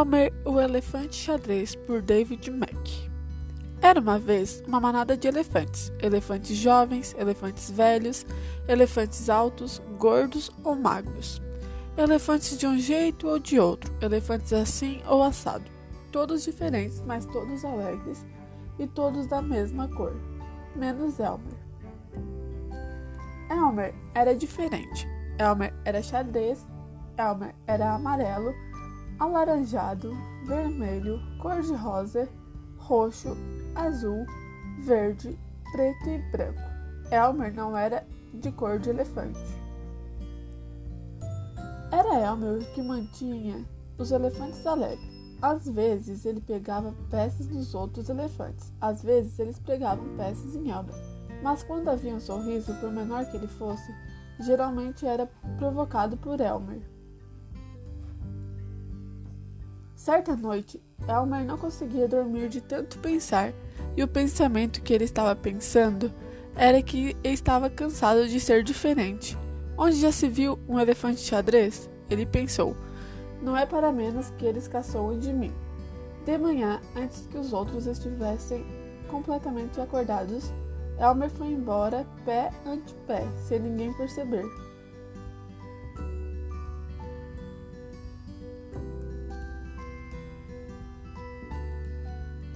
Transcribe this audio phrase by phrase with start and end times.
[0.00, 3.10] Elmer, o Elefante Xadrez, por David Mack.
[3.82, 8.24] Era uma vez uma manada de elefantes: elefantes jovens, elefantes velhos,
[8.66, 11.42] elefantes altos, gordos ou magros,
[11.98, 15.70] elefantes de um jeito ou de outro, elefantes assim ou assado,
[16.10, 18.24] todos diferentes, mas todos alegres
[18.78, 20.16] e todos da mesma cor,
[20.74, 21.60] menos Elmer.
[23.50, 25.06] Elmer era diferente.
[25.38, 26.66] Elmer era xadrez,
[27.18, 28.54] Elmer era amarelo
[29.20, 30.16] alaranjado,
[30.46, 32.26] vermelho, cor-de-rosa,
[32.78, 33.36] roxo,
[33.74, 34.24] azul,
[34.80, 35.38] verde,
[35.72, 36.60] preto e branco.
[37.10, 39.38] Elmer não era de cor de elefante.
[41.92, 43.62] Era Elmer que mantinha
[43.98, 45.10] os elefantes alegres.
[45.42, 50.94] Às vezes ele pegava peças dos outros elefantes, às vezes eles pregavam peças em Elmer.
[51.42, 53.94] Mas quando havia um sorriso, por menor que ele fosse,
[54.38, 55.26] geralmente era
[55.58, 56.99] provocado por Elmer.
[60.00, 63.52] Certa noite, Elmer não conseguia dormir de tanto pensar,
[63.94, 66.10] e o pensamento que ele estava pensando
[66.56, 69.36] era que estava cansado de ser diferente.
[69.76, 71.86] Onde já se viu um elefante xadrez?
[72.08, 72.74] Ele pensou.
[73.42, 75.52] Não é para menos que eles caçoam de mim.
[76.24, 78.64] De manhã, antes que os outros estivessem
[79.06, 80.50] completamente acordados,
[80.98, 84.46] Elmer foi embora pé ante pé, sem ninguém perceber.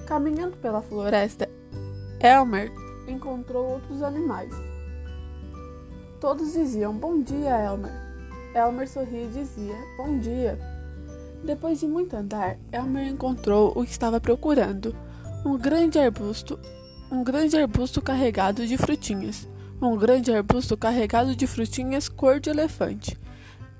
[0.06, 1.48] Caminhando pela floresta,
[2.20, 2.70] Elmer
[3.08, 4.52] encontrou outros animais.
[6.20, 7.92] Todos diziam bom dia, Elmer.
[8.54, 10.58] Elmer sorria e dizia bom dia.
[11.42, 14.94] Depois de muito andar, Elmer encontrou o que estava procurando:
[15.44, 16.60] um grande arbusto,
[17.10, 19.48] um grande arbusto carregado de frutinhas,
[19.80, 23.18] um grande arbusto carregado de frutinhas cor de elefante.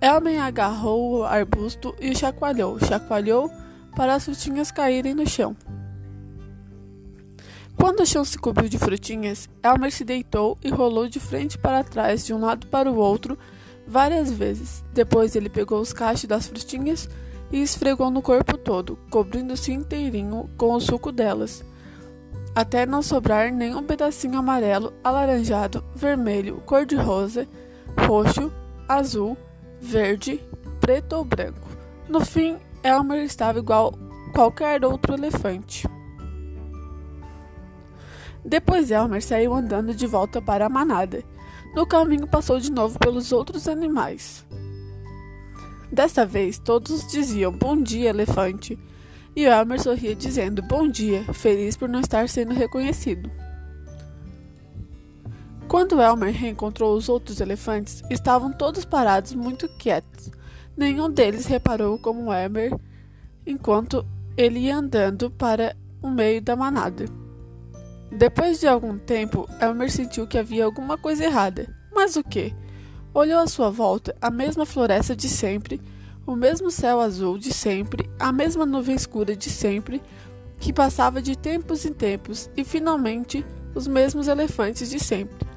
[0.01, 3.51] Elmer agarrou o arbusto e o chacoalhou, chacoalhou
[3.95, 5.55] para as frutinhas caírem no chão.
[7.77, 11.85] Quando o chão se cobriu de frutinhas, Elmer se deitou e rolou de frente para
[11.85, 13.39] trás, de um lado para o outro,
[13.87, 14.85] várias vezes.
[14.93, 17.09] Depois ele pegou os cachos das frutinhas
[17.53, 21.65] e esfregou no corpo todo, cobrindo-se inteirinho com o suco delas,
[22.55, 27.47] até não sobrar nenhum pedacinho amarelo, alaranjado, vermelho, cor-de-rosa,
[28.07, 28.53] roxo,
[28.89, 29.37] azul,
[29.81, 30.41] verde,
[30.81, 31.69] preto ou branco.
[32.09, 33.95] No fim, Elmer estava igual
[34.33, 35.87] qualquer outro elefante.
[38.45, 41.23] Depois Elmer saiu andando de volta para a manada.
[41.75, 44.45] No caminho passou de novo pelos outros animais.
[45.91, 48.79] Desta vez todos diziam bom dia, elefante,
[49.35, 53.31] e Elmer sorria dizendo bom dia, feliz por não estar sendo reconhecido.
[55.67, 60.31] Quando Elmer reencontrou os outros elefantes, estavam todos parados muito quietos.
[60.77, 62.73] Nenhum deles reparou como Elmer
[63.47, 64.07] enquanto
[64.37, 67.24] ele ia andando para o meio da manada.
[68.17, 71.67] Depois de algum tempo, Elmer sentiu que havia alguma coisa errada.
[71.93, 72.55] Mas o que?
[73.13, 75.81] Olhou à sua volta, a mesma floresta de sempre,
[76.25, 80.01] o mesmo céu azul de sempre, a mesma nuvem escura de sempre,
[80.61, 85.49] que passava de tempos em tempos, e finalmente os mesmos elefantes de sempre.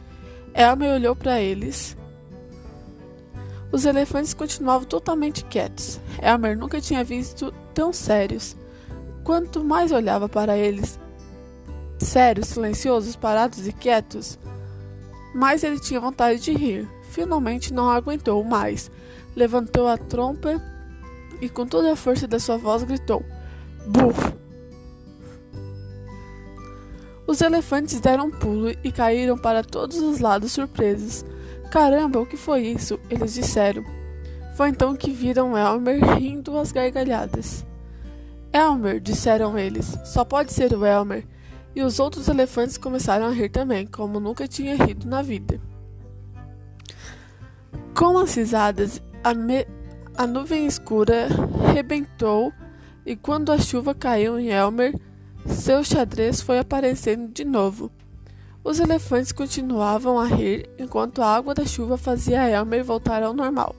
[0.56, 1.96] Elmer olhou para eles.
[3.72, 6.00] Os elefantes continuavam totalmente quietos.
[6.20, 8.58] Elmer nunca tinha visto tão sérios.
[9.24, 11.00] Quanto mais olhava para eles,
[12.08, 14.40] sérios, silenciosos, parados e quietos,
[15.36, 16.88] mas ele tinha vontade de rir.
[17.10, 18.90] Finalmente não aguentou mais.
[19.36, 20.62] Levantou a trompa
[21.42, 23.24] e, com toda a força da sua voz, gritou:
[23.86, 24.34] Burro!
[27.28, 31.26] Os elefantes deram um pulo e caíram para todos os lados surpresos.
[31.70, 33.00] Caramba, o que foi isso?
[33.10, 33.84] Eles disseram.
[34.56, 37.66] Foi então que viram Elmer rindo às gargalhadas.
[38.54, 41.26] Elmer, disseram eles, só pode ser o Elmer
[41.76, 45.60] e os outros elefantes começaram a rir também, como nunca tinha rido na vida.
[47.96, 49.32] Com as risadas, a,
[50.22, 51.28] a nuvem escura
[51.74, 52.54] rebentou
[53.06, 54.94] e quando a chuva caiu em Elmer,
[55.46, 57.92] seu xadrez foi aparecendo de novo.
[58.64, 63.74] Os elefantes continuavam a rir enquanto a água da chuva fazia Elmer voltar ao normal.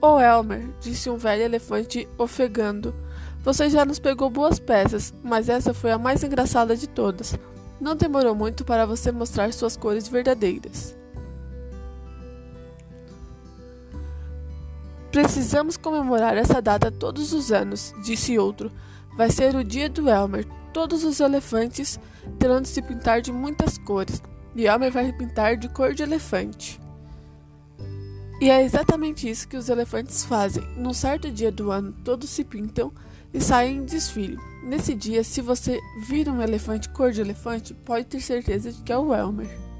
[0.00, 2.94] Oh, Elmer, disse um velho elefante ofegando.
[3.44, 7.38] Você já nos pegou boas peças, mas essa foi a mais engraçada de todas.
[7.78, 10.96] Não demorou muito para você mostrar suas cores verdadeiras.
[15.12, 18.72] Precisamos comemorar essa data todos os anos, disse outro.
[19.14, 20.46] Vai ser o dia do Elmer.
[20.72, 22.00] Todos os elefantes
[22.38, 24.22] terão de se pintar de muitas cores,
[24.56, 26.80] e Elmer vai pintar de cor de elefante.
[28.40, 30.66] E é exatamente isso que os elefantes fazem.
[30.76, 32.90] Num certo dia do ano, todos se pintam
[33.34, 34.38] e saem em desfile.
[34.62, 38.92] Nesse dia, se você vir um elefante cor de elefante, pode ter certeza de que
[38.92, 39.73] é o Elmer.